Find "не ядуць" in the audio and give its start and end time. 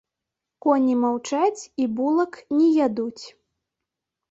2.57-3.25